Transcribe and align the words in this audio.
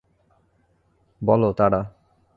বলো, 1.21 1.53
তারা। 1.53 1.81